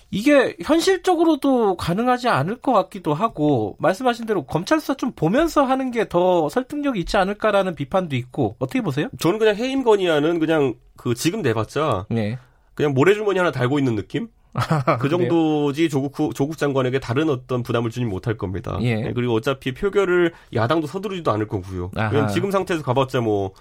이게 0.10 0.56
현실적으로도 0.64 1.76
가능하지 1.76 2.30
않을 2.30 2.58
것 2.58 2.72
같기도 2.74 3.14
하고, 3.14 3.76
말씀하신 3.80 4.26
대로 4.26 4.46
검찰 4.46 4.80
수사 4.80 4.94
좀 4.96 5.12
보면서 5.12 5.64
하는 5.64 5.92
게 5.92 6.06
더 6.08 6.48
설득력이 6.50 7.00
있지 7.02 7.18
않을까라는 7.18 7.76
비판도 7.76 8.16
있고, 8.16 8.56
어떻게 8.60 8.82
보세요? 8.82 9.10
저는 9.20 9.40
그냥 9.40 9.56
해임 9.56 9.84
건의안은 9.84 10.40
그냥 10.40 10.76
그 10.96 11.14
지금 11.16 11.42
내봤자 11.42 12.06
네. 12.10 12.38
그냥 12.76 12.94
모래주머니 12.94 13.38
하나 13.40 13.52
달고 13.52 13.80
있는 13.80 13.96
느낌? 13.96 14.28
그 14.54 14.60
아, 14.74 14.98
그래요? 14.98 15.18
정도지 15.18 15.90
조국 15.90 16.18
후, 16.18 16.34
조국 16.34 16.58
장관에게 16.58 17.00
다른 17.00 17.30
어떤 17.30 17.62
부담을 17.62 17.92
주진 17.92 18.08
못할 18.10 18.38
겁니다. 18.38 18.78
예. 18.82 18.96
네, 18.96 19.14
그리고 19.14 19.34
어차피 19.34 19.74
표결을 19.74 20.34
야당도 20.54 20.88
서두르지도 20.88 21.30
않을 21.32 21.48
거고요. 21.48 21.92
지금 22.34 22.50
상태에서 22.52 22.84
가봤자 22.84 23.22
뭐 23.22 23.52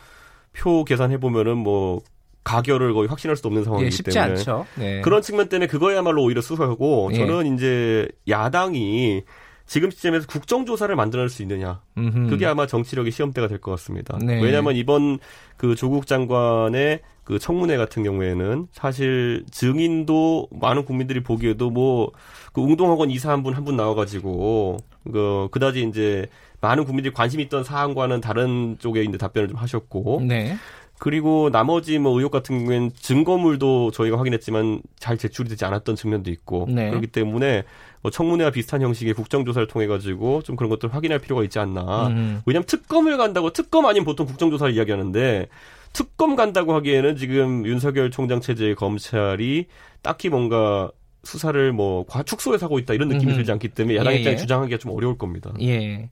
표 0.57 0.85
계산해 0.85 1.19
보면은 1.19 1.59
뭐 1.59 2.01
가결을 2.47 2.95
거의 2.95 3.09
확신할 3.09 3.37
수도 3.37 3.49
없는 3.49 3.65
상황이기 3.65 3.87
예, 3.87 3.91
쉽지 3.91 4.15
때문에 4.15 4.33
않죠. 4.33 4.67
네. 4.77 5.01
그런 5.01 5.21
측면 5.21 5.49
때문에 5.49 5.67
그거야말로 5.67 6.23
오히려 6.23 6.41
수사하고 6.41 7.11
예. 7.13 7.17
저는 7.17 7.55
이제 7.57 8.09
야당이 8.29 9.25
지금 9.67 9.91
시점에서 9.91 10.29
국정조사를 10.29 10.95
만들어낼 10.95 11.29
수 11.29 11.43
있느냐 11.43 11.81
음흠. 11.99 12.31
그게 12.31 12.47
아마 12.47 12.69
정치력의 12.69 13.11
시험대가 13.11 13.49
될 13.49 13.59
것 13.59 13.73
같습니다. 13.73 14.17
네. 14.23 14.41
왜냐하면 14.41 14.77
이번 14.77 15.19
그 15.57 15.75
조국 15.75 16.07
장관의 16.07 17.01
그 17.25 17.41
청문회 17.41 17.77
같은 17.77 18.05
경우에는 18.05 18.69
사실 18.71 19.45
증인도 19.51 20.47
많은 20.53 20.85
국민들이 20.85 21.21
보기에도 21.23 21.71
뭐 21.71 22.13
그 22.53 22.63
웅동학원 22.63 23.11
이사 23.11 23.33
한 23.33 23.43
분 23.43 23.55
한 23.55 23.65
분 23.65 23.77
나와가지고 23.77 24.77
그 25.13 25.49
그다지 25.51 25.83
이제 25.83 26.27
많은 26.61 26.85
국민들이 26.85 27.13
관심 27.13 27.41
있던 27.41 27.65
사안과는 27.65 28.21
다른 28.21 28.77
쪽에 28.79 29.03
이제 29.03 29.19
답변을 29.19 29.49
좀 29.49 29.57
하셨고 29.59 30.23
네. 30.27 30.57
그리고 30.99 31.51
나머지 31.51 31.99
뭐 31.99 32.17
의혹 32.17 32.33
같은 32.33 32.59
경우에는 32.61 32.91
증거물도 32.99 33.91
저희가 33.91 34.19
확인했지만 34.19 34.81
잘 34.99 35.19
제출이 35.19 35.49
되지 35.49 35.65
않았던 35.65 35.95
측면도 35.95 36.31
있고 36.31 36.67
네. 36.69 36.89
그렇기 36.89 37.09
때문에 37.09 37.65
뭐 38.01 38.11
청문회와 38.11 38.51
비슷한 38.51 38.83
형식의 38.83 39.15
국정조사를 39.15 39.69
통해 39.69 39.87
가지고 39.87 40.43
좀 40.43 40.57
그런 40.57 40.71
것들 40.71 40.89
을 40.89 40.95
확인할 40.95 41.19
필요가 41.19 41.43
있지 41.43 41.59
않나. 41.59 42.09
음. 42.09 42.41
왜냐하면 42.47 42.67
특검을 42.67 43.17
간다고 43.17 43.53
특검 43.53 43.87
아니면 43.87 44.05
보통 44.05 44.27
국정조사를 44.27 44.75
이야기하는데 44.75 45.49
특검 45.93 46.37
간다고 46.37 46.75
하기에는 46.75 47.17
지금 47.17 47.67
윤석열 47.67 48.11
총장 48.11 48.41
체제의 48.41 48.75
검찰이 48.75 49.67
딱히 50.03 50.29
뭔가 50.29 50.91
수사를 51.25 51.73
뭐 51.73 52.07
과축소에 52.07 52.59
사고 52.59 52.79
있다 52.79 52.95
이런 52.95 53.09
느낌이 53.09 53.27
음흠. 53.33 53.37
들지 53.37 53.53
않기 53.53 53.69
때문에 53.69 53.97
야당 53.97 54.13
예, 54.13 54.19
입장에 54.19 54.35
예. 54.35 54.39
주장하기가 54.39 54.79
좀 54.79 54.93
어려울 54.93 55.19
겁니다. 55.19 55.53
예. 55.61 56.09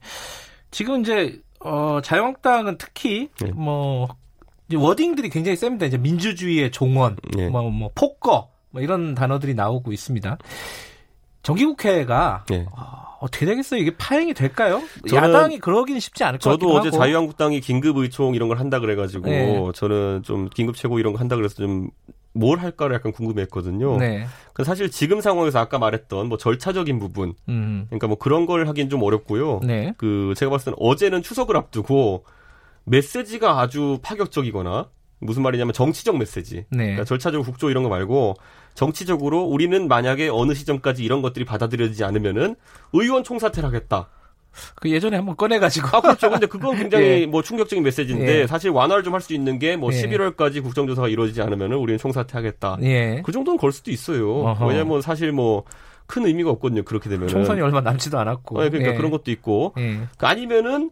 지금 0.70 1.02
이제 1.02 1.40
어 1.60 2.00
자유한국당은 2.02 2.76
특히 2.78 3.28
네. 3.40 3.52
뭐 3.52 4.08
워딩들이 4.72 5.28
굉장히 5.28 5.56
셉니다. 5.56 5.86
이제 5.86 5.98
민주주의의 5.98 6.70
종언, 6.70 7.16
예. 7.38 7.48
뭐, 7.48 7.70
뭐 7.70 7.90
폭거, 7.94 8.50
뭐 8.70 8.82
이런 8.82 9.14
단어들이 9.14 9.54
나오고 9.54 9.92
있습니다. 9.92 10.38
정기국회가 11.42 12.44
예. 12.52 12.66
아, 12.74 13.16
어떻게 13.20 13.44
되겠어요? 13.44 13.80
이게 13.80 13.94
파행이 13.96 14.32
될까요? 14.34 14.82
야당이 15.12 15.58
그러기는 15.58 16.00
쉽지 16.00 16.24
않을 16.24 16.38
것 16.38 16.50
같기도 16.50 16.68
저도 16.68 16.78
어제 16.78 16.88
하고. 16.88 16.98
자유한국당이 16.98 17.60
긴급 17.60 17.98
의총 17.98 18.34
이런 18.34 18.48
걸 18.48 18.58
한다 18.58 18.80
그래가지고 18.80 19.26
네. 19.26 19.72
저는 19.74 20.22
좀 20.22 20.48
긴급 20.48 20.76
최고 20.76 20.98
이런 20.98 21.12
거 21.12 21.18
한다 21.18 21.36
그래서 21.36 21.54
좀 21.56 21.90
뭘 22.34 22.58
할까를 22.58 22.94
약간 22.96 23.12
궁금했거든요. 23.12 23.96
네. 23.96 24.26
그 24.52 24.64
사실 24.64 24.90
지금 24.90 25.20
상황에서 25.20 25.60
아까 25.60 25.78
말했던 25.78 26.28
뭐 26.28 26.36
절차적인 26.36 26.98
부분, 26.98 27.34
음. 27.48 27.86
그러니까 27.88 28.08
뭐 28.08 28.18
그런 28.18 28.44
걸 28.44 28.68
하긴 28.68 28.90
좀 28.90 29.02
어렵고요. 29.02 29.60
네. 29.62 29.94
그 29.96 30.34
제가 30.36 30.50
봤을 30.50 30.66
때는 30.66 30.76
어제는 30.80 31.22
추석을 31.22 31.56
앞두고 31.56 32.24
메시지가 32.84 33.60
아주 33.60 33.98
파격적이거나 34.02 34.88
무슨 35.20 35.42
말이냐면 35.42 35.72
정치적 35.72 36.18
메시지. 36.18 36.66
네. 36.70 36.78
그러니까 36.78 37.04
절차적으로 37.04 37.44
국조 37.44 37.70
이런 37.70 37.82
거 37.82 37.88
말고 37.88 38.34
정치적으로 38.74 39.42
우리는 39.42 39.88
만약에 39.88 40.28
어느 40.28 40.52
시점까지 40.54 41.04
이런 41.04 41.22
것들이 41.22 41.44
받아들여지지 41.44 42.04
않으면은 42.04 42.56
의원 42.92 43.24
총사퇴를 43.24 43.66
하겠다. 43.66 44.08
그 44.76 44.90
예전에 44.90 45.16
한번 45.16 45.36
꺼내가지고. 45.36 45.88
아, 45.96 46.00
그렇죠. 46.00 46.30
근데 46.30 46.46
그건 46.46 46.76
굉장히 46.76 47.04
예. 47.22 47.26
뭐 47.26 47.42
충격적인 47.42 47.82
메시지인데 47.82 48.42
예. 48.42 48.46
사실 48.46 48.70
완화를 48.70 49.02
좀 49.02 49.14
할 49.14 49.20
수 49.20 49.32
있는 49.34 49.58
게뭐 49.58 49.92
예. 49.92 50.02
11월까지 50.02 50.62
국정조사가 50.62 51.08
이루어지지 51.08 51.42
않으면은 51.42 51.76
우리는 51.78 51.98
총사퇴하겠다. 51.98 52.78
예. 52.82 53.22
그 53.24 53.32
정도는 53.32 53.58
걸 53.58 53.72
수도 53.72 53.90
있어요. 53.90 54.30
어허. 54.30 54.66
왜냐면 54.66 55.00
사실 55.00 55.32
뭐 55.32 55.64
큰 56.06 56.26
의미가 56.26 56.50
없거든요. 56.50 56.82
그렇게 56.82 57.08
되면은. 57.08 57.28
총선이 57.28 57.60
얼마 57.60 57.80
남지도 57.80 58.18
않았고. 58.18 58.60
네, 58.62 58.68
그러니까 58.68 58.92
예. 58.92 58.96
그런 58.96 59.10
것도 59.10 59.30
있고 59.30 59.72
예. 59.78 60.00
아니면은 60.18 60.90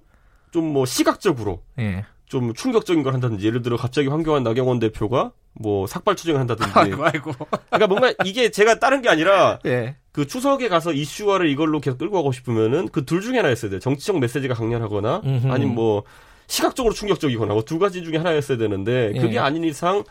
좀 0.52 0.72
뭐 0.72 0.86
시각적으로 0.86 1.62
예. 1.80 2.04
좀 2.26 2.54
충격적인 2.54 3.02
걸 3.02 3.12
한다든지 3.14 3.46
예를 3.46 3.62
들어 3.62 3.76
갑자기 3.76 4.06
황교안 4.08 4.42
나경원 4.44 4.78
대표가 4.78 5.32
뭐 5.54 5.86
삭발 5.86 6.14
추징을 6.16 6.38
한다든지 6.40 6.70
아이고, 6.74 7.04
아이고. 7.04 7.32
그러니까 7.70 7.86
뭔가 7.88 8.12
이게 8.24 8.50
제가 8.50 8.78
다른 8.78 9.02
게 9.02 9.08
아니라 9.10 9.58
예. 9.66 9.96
그 10.12 10.26
추석에 10.26 10.68
가서 10.68 10.92
이슈화를 10.92 11.48
이걸로 11.48 11.80
계속 11.80 11.98
끌고 11.98 12.14
가고 12.16 12.32
싶으면은 12.32 12.88
그 12.88 13.04
둘 13.04 13.20
중에 13.20 13.36
하나 13.38 13.50
였어야 13.50 13.70
돼요. 13.70 13.80
정치적 13.80 14.18
메시지가 14.20 14.54
강렬하거나 14.54 15.22
음흠. 15.24 15.48
아니면 15.50 15.74
뭐 15.74 16.04
시각적으로 16.46 16.94
충격적이거나 16.94 17.52
뭐 17.54 17.62
두 17.64 17.78
가지 17.78 18.02
중에 18.04 18.16
하나였어야 18.18 18.56
되는데 18.58 19.12
그게 19.14 19.34
예. 19.34 19.38
아닌 19.38 19.64
이상 19.64 20.04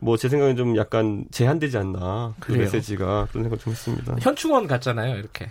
뭐 0.00 0.16
제 0.16 0.28
생각엔 0.28 0.56
좀 0.56 0.76
약간 0.76 1.24
제한되지 1.30 1.76
않나 1.78 2.34
그 2.40 2.48
그래요. 2.52 2.62
메시지가 2.64 3.28
그런 3.30 3.44
생각 3.44 3.60
좀 3.60 3.72
했습니다. 3.72 4.16
현충원 4.20 4.66
같잖아요, 4.66 5.16
이렇게. 5.16 5.50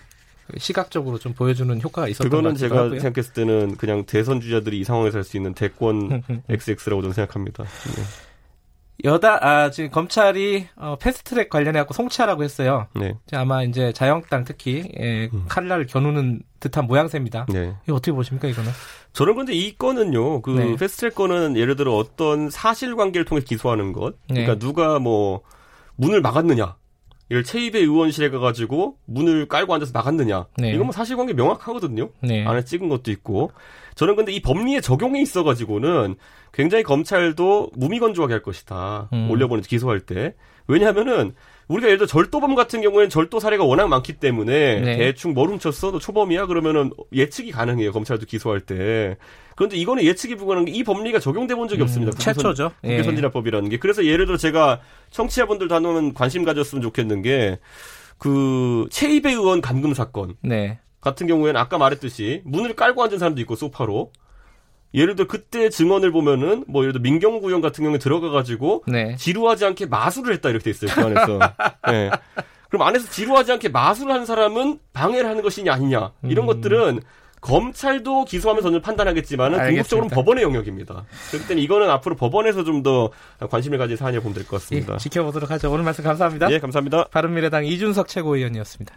시각적으로 0.58 1.18
좀 1.20 1.34
보여주는 1.34 1.82
효과가 1.82 2.08
있었던 2.10 2.30
것 2.30 2.38
그거는 2.38 2.52
같기도 2.52 2.68
제가 2.70 2.84
하고요. 2.86 3.00
생각했을 3.00 3.34
때는 3.34 3.76
그냥 3.78 4.04
대선 4.06 4.42
주자들이 4.42 4.80
이 4.80 4.84
상황에서 4.84 5.18
할 5.18 5.24
수 5.24 5.38
있는 5.38 5.54
대권 5.54 6.24
XX라고 6.50 7.02
저는 7.02 7.14
생각합니다. 7.14 7.64
네. 7.64 8.04
여다 9.06 9.40
아 9.46 9.72
지금 9.72 9.90
검찰이 9.90 10.68
어, 10.76 10.96
패스트트랙 11.00 11.50
관련해 11.50 11.80
갖고 11.80 11.94
송치하라고 11.94 12.44
했어요. 12.44 12.88
네. 12.96 13.16
아마 13.34 13.64
이제 13.64 13.92
자유한국당 13.92 14.44
특히 14.46 14.92
예, 15.00 15.30
칼날을 15.48 15.88
겨누는 15.88 16.42
듯한 16.60 16.86
모양새입니다. 16.86 17.48
네. 17.50 17.74
이거 17.86 17.96
어떻게 17.96 18.12
보십니까 18.12 18.48
이거는? 18.48 18.72
저는 19.14 19.36
근데 19.36 19.54
이 19.54 19.76
건은요, 19.78 20.42
그 20.42 20.52
네. 20.52 20.76
패스트트랙 20.76 21.16
건은 21.16 21.58
예를 21.58 21.76
들어 21.76 21.96
어떤 21.96 22.50
사실관계를 22.50 23.26
통해 23.26 23.42
기소하는 23.44 23.94
것, 23.94 24.16
그러니까 24.28 24.54
네. 24.54 24.60
누가 24.60 25.00
뭐 25.00 25.42
문을 25.96 26.22
막았느냐, 26.22 26.76
이를 27.34 27.44
최입의 27.44 27.82
의원실에 27.82 28.30
가가지고 28.30 28.98
문을 29.06 29.48
깔고 29.48 29.74
앉아서 29.74 29.92
막았느냐, 29.92 30.46
네. 30.58 30.70
이건 30.70 30.86
뭐 30.86 30.92
사실관계 30.92 31.34
명확하거든요. 31.34 32.12
네. 32.22 32.46
안에 32.46 32.64
찍은 32.64 32.90
것도 32.90 33.10
있고, 33.10 33.52
저는 33.96 34.16
근데 34.16 34.32
이 34.32 34.40
법리에 34.40 34.82
적용에 34.82 35.20
있어가지고는 35.20 36.14
굉장히 36.52 36.84
검찰도 36.84 37.72
무미건조하게 37.76 38.36
할 38.36 38.44
것이다. 38.44 39.10
음. 39.14 39.32
올려보내 39.32 39.64
기소할 39.64 40.02
때. 40.02 40.36
왜냐하면은 40.68 41.34
우리가 41.68 41.88
예를 41.88 41.98
들어 42.00 42.08
절도범 42.08 42.56
같은 42.56 42.82
경우에는 42.82 43.10
절도 43.10 43.40
사례가 43.40 43.64
워낙 43.64 43.88
많기 43.88 44.14
때문에 44.14 44.82
네. 44.82 44.98
대충 44.98 45.34
뭘 45.34 45.50
훔쳤어? 45.50 45.92
너 45.92 46.00
초범이야? 46.00 46.46
그러면은 46.48 46.92
예측이 47.14 47.52
가능해요. 47.52 47.92
검찰도 47.92 48.26
기소할 48.26 48.60
때. 48.62 49.18
그런데 49.56 49.78
이거는 49.78 50.04
예측이 50.04 50.36
불가능한 50.36 50.66
게 50.66 50.72
이 50.74 50.84
법리가 50.84 51.20
적용돼 51.20 51.56
본 51.56 51.68
적이 51.68 51.82
음, 51.82 51.84
없습니다. 51.84 52.12
국외선- 52.12 52.20
최초죠. 52.36 52.72
예. 52.84 52.88
국외선진화법이라는 52.90 53.70
게. 53.70 53.78
그래서 53.78 54.04
예를 54.06 54.26
들어 54.26 54.38
제가 54.38 54.82
청취자분들도 55.12 55.74
한번 55.74 56.14
관심 56.14 56.44
가졌으면 56.44 56.82
좋겠는 56.82 57.22
게 57.22 57.60
그 58.18 58.88
최입의 58.90 59.34
의원 59.34 59.60
감금 59.60 59.94
사건 59.94 60.36
네. 60.42 60.80
같은 61.02 61.28
경우에는 61.28 61.60
아까 61.60 61.78
말했듯이 61.78 62.42
문을 62.46 62.74
깔고 62.76 63.04
앉은 63.04 63.18
사람도 63.20 63.42
있고 63.42 63.56
소파로 63.56 64.12
예를 64.94 65.16
들어 65.16 65.28
그때 65.28 65.70
증언을 65.70 66.12
보면은 66.12 66.64
뭐 66.68 66.84
예를 66.84 66.94
들어 66.94 67.02
민경구형 67.02 67.62
같은 67.62 67.84
경우에 67.84 67.98
들어가 68.00 68.30
가지고 68.30 68.84
네. 68.88 69.16
지루하지 69.18 69.66
않게 69.66 69.88
마술을 69.88 70.34
했다 70.36 70.50
이렇게 70.50 70.66
돼 70.66 70.70
있어요 70.72 70.92
그 70.94 71.02
안에서 71.02 71.40
예. 71.92 72.12
그럼 72.70 72.88
안에서 72.88 73.10
지루하지 73.10 73.52
않게 73.54 73.70
마술을 73.70 74.12
하는 74.14 74.26
사람은 74.26 74.80
방해를 74.94 75.30
하는 75.30 75.42
것이냐 75.42 75.74
아니냐 75.74 76.12
이런 76.24 76.46
음. 76.46 76.48
것들은 76.48 77.02
검찰도 77.42 78.24
기소하면서 78.24 78.70
저는 78.70 78.82
판단하겠지만은 78.82 79.60
궁극적으로는. 79.68 80.16
법원의 80.16 80.44
영역입니다. 80.46 81.06
그렇기 81.30 81.48
때문에 81.50 81.62
이거는 81.64 81.90
앞으로 81.90 82.16
법원에서 82.16 82.64
좀 82.64 82.82
더 82.84 83.12
관심을 83.50 83.78
가진 83.78 83.98
사안이라고 83.98 84.24
보면 84.24 84.34
될 84.36 84.46
것 84.48 84.62
같습니다. 84.62 84.94
예, 84.94 84.98
지켜보도록 84.98 85.52
하죠. 85.52 85.70
오늘 85.70 85.84
말씀 85.84 86.04
감사합니다. 86.06 86.50
예, 86.52 86.60
감사합니다. 86.60 87.06
바른미래당 87.12 87.66
이준석 87.66 88.08
최고위원이었습니다. 88.08 88.96